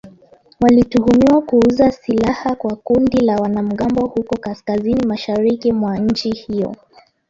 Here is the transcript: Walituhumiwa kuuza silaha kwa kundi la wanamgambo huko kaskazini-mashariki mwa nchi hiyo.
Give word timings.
Walituhumiwa 0.61 1.41
kuuza 1.41 1.91
silaha 1.91 2.55
kwa 2.55 2.75
kundi 2.75 3.17
la 3.19 3.35
wanamgambo 3.35 4.05
huko 4.07 4.35
kaskazini-mashariki 4.37 5.71
mwa 5.73 5.97
nchi 5.97 6.31
hiyo. 6.31 6.75